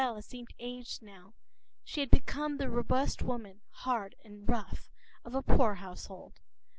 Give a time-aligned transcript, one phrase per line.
[0.01, 1.35] Loisel seemed aged now.
[1.83, 4.89] She had become the robust woman, hard and rough,
[5.23, 6.39] of a poor household.